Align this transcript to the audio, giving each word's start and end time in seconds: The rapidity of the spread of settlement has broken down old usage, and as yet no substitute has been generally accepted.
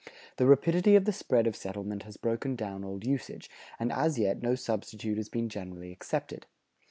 The 0.37 0.47
rapidity 0.47 0.95
of 0.95 1.05
the 1.05 1.13
spread 1.13 1.45
of 1.45 1.55
settlement 1.55 2.01
has 2.01 2.17
broken 2.17 2.55
down 2.55 2.83
old 2.83 3.05
usage, 3.05 3.51
and 3.79 3.91
as 3.91 4.17
yet 4.17 4.41
no 4.41 4.55
substitute 4.55 5.17
has 5.17 5.29
been 5.29 5.47
generally 5.47 5.91
accepted. 5.91 6.47